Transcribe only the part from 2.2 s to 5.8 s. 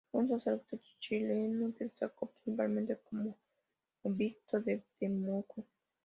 principalmente como Obispo de Temuco.